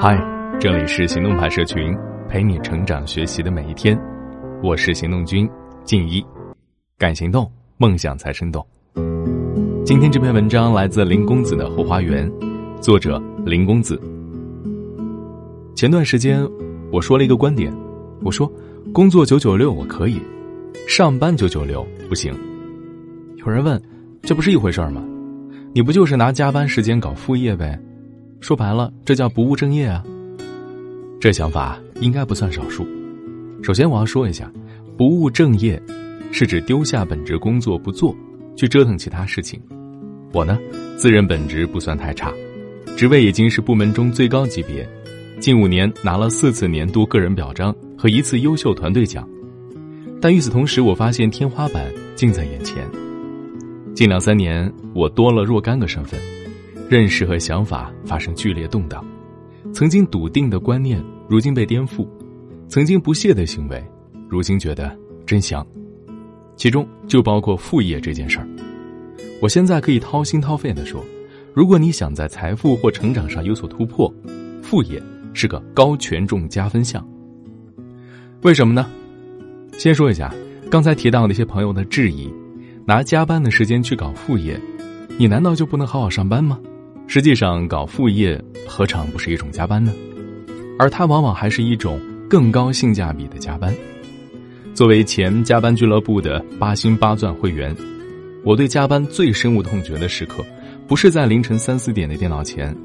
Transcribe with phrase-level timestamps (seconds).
[0.00, 0.16] 嗨，
[0.60, 1.92] 这里是行动派社群，
[2.28, 3.98] 陪你成长学习的每一天。
[4.62, 5.50] 我是行动君
[5.82, 6.24] 静一，
[6.96, 8.64] 敢行动，梦想才生动。
[9.84, 12.30] 今天这篇文章来自林公子的后花园，
[12.80, 14.00] 作者林公子。
[15.74, 16.48] 前段时间
[16.92, 17.74] 我说了一个观点，
[18.22, 18.48] 我说
[18.92, 20.22] 工作九九六我可以，
[20.86, 22.32] 上班九九六不行。
[23.38, 23.82] 有人问，
[24.22, 25.02] 这不是一回事儿吗？
[25.74, 27.76] 你不就是拿加班时间搞副业呗？
[28.40, 30.04] 说白了，这叫不务正业啊。
[31.20, 32.86] 这想法应该不算少数。
[33.62, 34.50] 首先，我要说一下，
[34.96, 35.80] 不务正业
[36.30, 38.14] 是指丢下本职工作不做，
[38.56, 39.60] 去折腾其他事情。
[40.32, 40.56] 我呢，
[40.96, 42.32] 自认本职不算太差，
[42.96, 44.88] 职位已经是部门中最高级别，
[45.40, 49.28] 近五年拿了四次年度个人表彰和一次优秀团队奖。
[50.20, 52.88] 但与此同时，我发现天花板近在眼前。
[53.94, 56.20] 近两三年，我多了若干个身份。
[56.88, 59.04] 认识和想法发生剧烈动荡，
[59.74, 62.08] 曾经笃定的观念如今被颠覆，
[62.66, 63.84] 曾经不屑的行为，
[64.26, 65.66] 如今觉得真香，
[66.56, 68.48] 其中就包括副业这件事儿。
[69.42, 71.04] 我现在可以掏心掏肺的说，
[71.52, 74.10] 如果你想在财富或成长上有所突破，
[74.62, 75.02] 副业
[75.34, 77.06] 是个高权重加分项。
[78.40, 78.88] 为什么呢？
[79.76, 80.34] 先说一下
[80.70, 82.32] 刚才提到那些朋友的质疑，
[82.86, 84.58] 拿加班的时间去搞副业，
[85.18, 86.58] 你难道就不能好好上班吗？
[87.10, 89.90] 实际上，搞副业何尝不是一种加班呢？
[90.78, 93.74] 而它往往还是一种更高性价比的加班。
[94.74, 97.74] 作为前加班俱乐部的八星八钻会员，
[98.44, 100.44] 我对加班最深恶痛绝的时刻，
[100.86, 102.76] 不是在凌晨三四点的电脑前，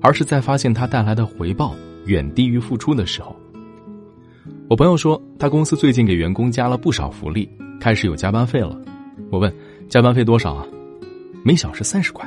[0.00, 3.36] 而是在发现它带来的回报远低于付出的时候。
[4.66, 7.46] 我朋友说，他公司最近给员工加了不少福利，
[7.78, 8.80] 开始有加班费了。
[9.30, 9.54] 我问：
[9.90, 10.66] 加班费多少啊？
[11.44, 12.26] 每小时三十块。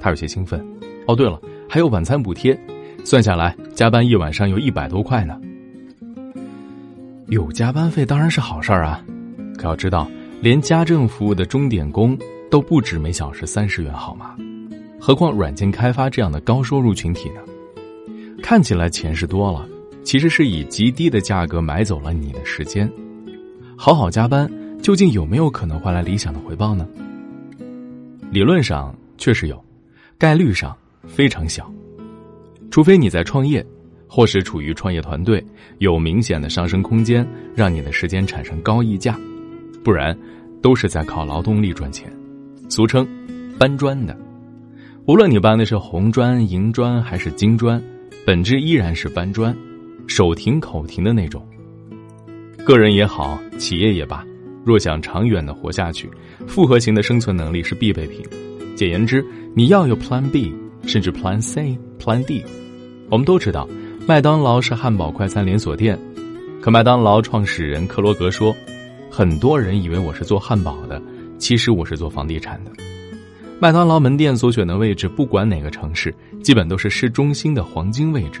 [0.00, 0.64] 他有些兴奋，
[1.06, 2.58] 哦，对了，还有晚餐补贴，
[3.04, 5.40] 算下来加班一晚上有一百多块呢。
[7.28, 9.04] 有加班费当然是好事儿啊，
[9.58, 10.08] 可要知道，
[10.40, 12.16] 连家政服务的钟点工
[12.50, 14.36] 都不止每小时三十元，好吗？
[15.00, 17.40] 何况软件开发这样的高收入群体呢？
[18.42, 19.66] 看起来钱是多了，
[20.04, 22.88] 其实是以极低的价格买走了你的时间。
[23.76, 24.48] 好好加班，
[24.80, 26.86] 究竟有没有可能换来理想的回报呢？
[28.30, 29.65] 理论上确实有。
[30.18, 30.74] 概率上
[31.06, 31.70] 非常小，
[32.70, 33.64] 除非你在创业，
[34.06, 35.44] 或是处于创业团队，
[35.78, 39.18] 有明显的上升空间，让你的时间产生高溢价，
[39.84, 40.16] 不然
[40.62, 42.10] 都是在靠劳动力赚钱，
[42.70, 43.06] 俗称
[43.58, 44.16] 搬砖的。
[45.04, 47.80] 无论你搬的是红砖、银砖还是金砖，
[48.26, 49.54] 本质依然是搬砖，
[50.06, 51.46] 手停口停的那种。
[52.64, 54.24] 个人也好，企业也罢，
[54.64, 56.10] 若想长远的活下去，
[56.46, 58.24] 复合型的生存能力是必备品。
[58.76, 60.54] 简言之，你要有 Plan B，
[60.84, 62.44] 甚至 Plan C、Plan D。
[63.08, 63.66] 我们都知道，
[64.06, 65.98] 麦当劳是汉堡快餐连锁店，
[66.60, 68.54] 可麦当劳创始人克罗格说
[69.10, 71.00] ：“很多人以为我是做汉堡的，
[71.38, 72.70] 其实我是做房地产的。”
[73.58, 78.40] 麦当劳门店所选的位置，不管哪个城市，基本都是市中心的黄金位置。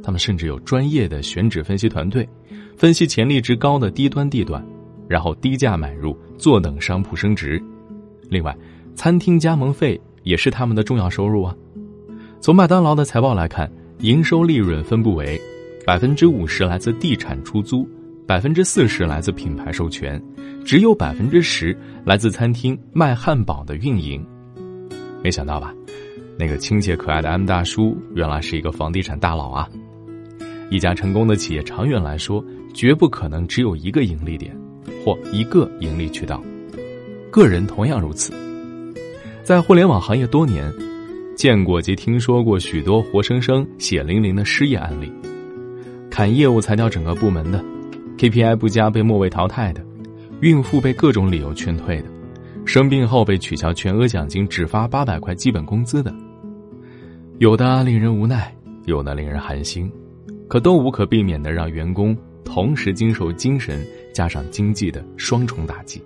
[0.00, 2.28] 他们甚至有专业的选址分析团队，
[2.76, 4.64] 分析潜力值高的低端地段，
[5.08, 7.60] 然后低价买入，坐等商铺升值。
[8.28, 8.56] 另外，
[8.94, 11.54] 餐厅加盟费也是他们的重要收入啊。
[12.40, 13.70] 从麦当劳的财报来看，
[14.00, 15.40] 营收利润分布为
[15.86, 17.88] 百分之五十来自地产出租，
[18.26, 20.22] 百分之四十来自品牌授权，
[20.64, 24.24] 只有百分之十来自餐厅卖汉堡的运营。
[25.22, 25.72] 没想到吧？
[26.38, 29.68] 那个亲切可爱的 M 大叔原来是一个房地产大佬啊！
[30.70, 34.56] 一家成功的企业，长远来说绝不可能只有一个盈利点
[35.04, 36.42] 或一个盈利渠道，
[37.30, 38.32] 个人同样如此。
[39.42, 40.72] 在互联网行业多年，
[41.34, 45.12] 见过及听说过许多活生生、血淋淋的失业案例：
[46.08, 47.62] 砍业务裁掉整个部门的
[48.18, 49.84] ，KPI 不佳被末位淘汰的，
[50.42, 52.04] 孕妇被各种理由劝退的，
[52.64, 56.14] 生病后被取消全额奖金只发八百块基本工资的。
[57.38, 58.54] 有的令人无奈，
[58.84, 59.90] 有的令人寒心，
[60.46, 63.84] 可都无可避免的让员工同时经受精神
[64.14, 66.00] 加上经济的双重打击。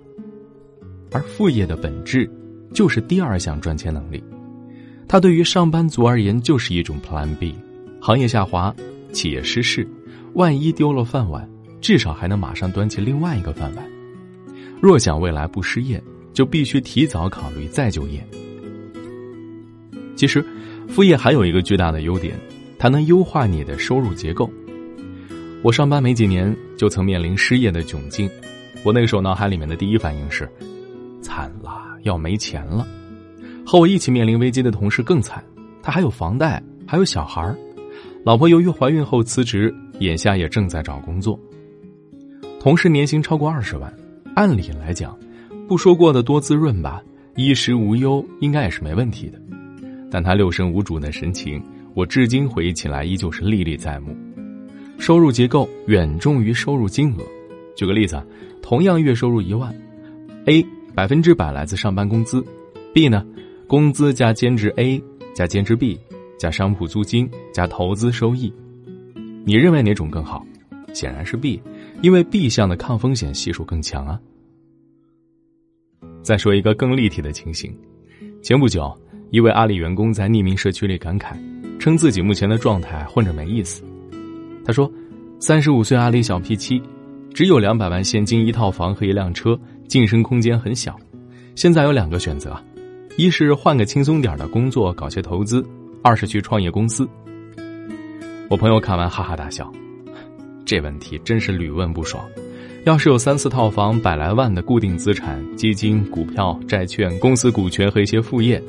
[1.11, 2.27] 而副业的本质。
[2.73, 4.23] 就是第二项赚钱能力，
[5.07, 7.55] 它对于上班族而言就是一种 Plan B。
[7.99, 8.73] 行业下滑，
[9.11, 9.87] 企业失势，
[10.33, 11.49] 万一丢了饭碗，
[11.81, 13.85] 至少还能马上端起另外一个饭碗。
[14.79, 16.01] 若想未来不失业，
[16.33, 18.25] 就必须提早考虑再就业。
[20.15, 20.45] 其实，
[20.87, 22.35] 副业还有一个巨大的优点，
[22.77, 24.49] 它能优化你的收入结构。
[25.63, 28.29] 我上班没几年，就曾面临失业的窘境，
[28.83, 30.47] 我那个时候脑海里面的第一反应是，
[31.21, 31.86] 惨了。
[32.07, 32.87] 要没钱了，
[33.65, 35.43] 和我一起面临危机的同事更惨，
[35.83, 37.55] 他还有房贷，还有小孩
[38.23, 41.39] 老婆由于怀孕后辞职，眼下也正在找工作。
[42.59, 43.93] 同事年薪超过二十万，
[44.35, 45.17] 按理来讲，
[45.67, 47.01] 不说过得多滋润吧，
[47.35, 49.39] 衣食无忧应该也是没问题的。
[50.09, 51.61] 但他六神无主的神情，
[51.93, 54.15] 我至今回忆起来依旧是历历在目。
[54.97, 57.23] 收入结构远重于收入金额。
[57.75, 58.21] 举个例子，
[58.61, 59.73] 同样月收入一万
[60.45, 60.65] ，A
[60.97, 62.43] 百分之百来自上班工资
[62.91, 63.23] ，B 呢，
[63.67, 64.99] 工资加兼职 A
[65.35, 65.99] 加兼职 B
[66.39, 68.51] 加商铺租金加投资收益，
[69.45, 70.43] 你认为哪种更好？
[70.95, 71.61] 显然是 B，
[72.01, 74.19] 因为 B 项的抗风险系数更强啊。
[76.23, 77.71] 再说一个更立体的情形，
[78.41, 78.91] 前不久，
[79.29, 81.37] 一位阿里员工在匿名社区里感慨，
[81.77, 83.83] 称自己目前的状态混着没意思。
[84.65, 84.91] 他说
[85.37, 86.81] ：“三十五岁阿里小 P 七，
[87.35, 89.55] 只有两百万现金、一套房和一辆车，
[89.87, 90.97] 晋升空间很小。
[91.55, 92.55] 现在有两个选择，
[93.17, 95.61] 一是换个轻松点的工作，搞些投资；
[96.03, 97.07] 二是去创业公司。”
[98.49, 99.71] 我朋友看完哈哈大笑，
[100.65, 102.23] 这问题真是屡问不爽。
[102.85, 108.63] 要是有三四套房、百来万的固定资产、基金、股票、债券、公司股权和一些副业，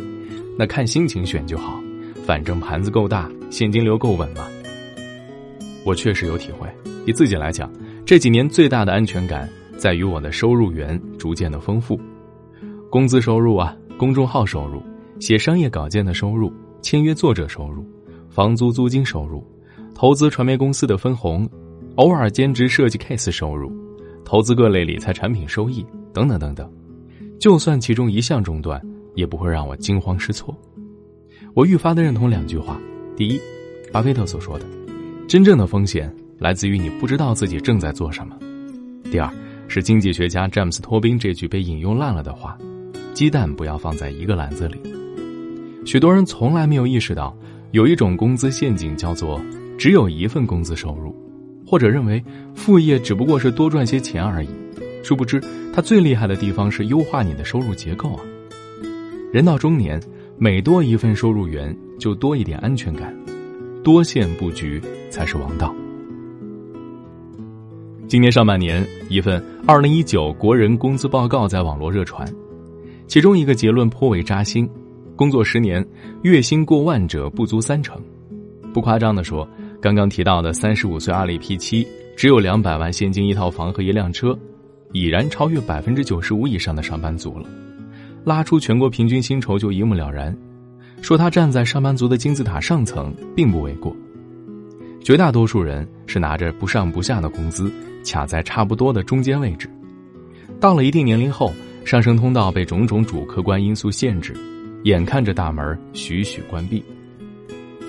[0.59, 1.81] 那看心情选就好，
[2.27, 4.49] 反正盘子够大，现金流够稳嘛。
[5.85, 6.69] 我确实有体会，
[7.07, 7.71] 以自己来讲，
[8.05, 9.49] 这几年最大的安全感
[9.79, 11.99] 在于我的收入源逐渐的丰富，
[12.91, 14.83] 工资收入啊，公众号收入，
[15.21, 16.53] 写商业稿件的收入，
[16.83, 17.87] 签约作者收入，
[18.29, 19.47] 房租租金收入，
[19.95, 21.49] 投资传媒公司的分红，
[21.95, 23.73] 偶尔兼职设计 case 收入，
[24.25, 26.69] 投资各类理财产品收益等等等等，
[27.39, 28.85] 就算其中一项中断，
[29.15, 30.53] 也不会让我惊慌失措。
[31.55, 32.81] 我愈发的认同两句话：
[33.17, 33.41] 第一，
[33.93, 34.67] 巴菲特所说的。
[35.29, 38.37] 真正的风险来自于你不知道自己正在做什么。
[39.11, 39.33] 第二
[39.69, 42.59] 是经济学家詹姆斯·托宾这句被引用烂了的话
[43.13, 44.81] ：“鸡蛋不要放在一个篮子里。”
[45.85, 47.37] 许多人从来没有意识到，
[47.73, 49.41] 有一种工资陷阱叫做
[49.79, 51.15] 只有一份工资收入，
[51.67, 52.23] 或者认为
[52.55, 54.49] 副业只不过是多赚些钱而已。
[55.05, 55.41] 殊不知，
[55.73, 58.25] 它最厉害的地方是优化你的收入结构啊！
[59.33, 60.01] 人到中年，
[60.39, 63.15] 每多一份收入源，就多一点安全感。
[63.85, 65.75] 多线布局才是王道。
[68.09, 72.27] 今年上半年，一份二零一九国人工资报告在网络热传，
[73.07, 74.67] 其中一个结论颇为扎心：
[75.15, 75.87] 工作十年，
[76.23, 78.01] 月薪过万者不足三成。
[78.73, 79.47] 不夸张的说，
[79.79, 84.35] 刚刚提到的三十五岁阿里 P 七，只有两百万现金、一套房和一辆车，
[84.93, 87.47] 已然超越百分之九十五以上的上班族了。
[88.25, 90.35] 拉出全国平均薪酬就一目了然。
[91.03, 93.95] 说他站在上班族的金字塔上层，并不为过。
[95.05, 97.71] 绝大多数人是拿着不上不下的工资，
[98.11, 99.69] 卡在差不多的中间位置。
[100.59, 101.53] 到了一定年龄后，
[101.85, 104.35] 上升通道被种种主客观因素限制，
[104.85, 106.83] 眼看着大门徐徐关闭。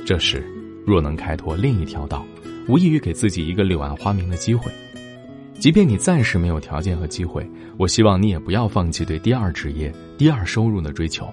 [0.05, 0.43] 这时，
[0.85, 2.25] 若能开拓另一条道，
[2.67, 4.71] 无异于给自己一个柳暗花明的机会。
[5.59, 7.45] 即便你暂时没有条件和机会，
[7.77, 11.27] 我希望你也不要放弃对第二职业、第二收入的追求。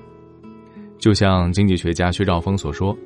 [0.99, 2.97] 就像经济学家薛兆丰所说：“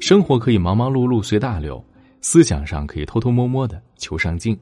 [0.00, 1.82] 生活可以忙忙碌碌随大流，
[2.20, 4.56] 思想上可以偷偷摸摸的求上进，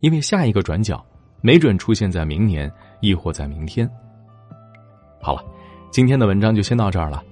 [0.00, 1.04] 因为下一个转角
[1.40, 2.70] 没准出现在明年，
[3.00, 3.88] 亦或在明天。”
[5.22, 5.44] 好了，
[5.90, 7.22] 今天的文章就先到这儿了，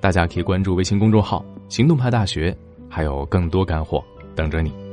[0.00, 2.56] 大家可以关注微信公众号“行动派大学”，
[2.90, 4.85] 还有更多干货等着你。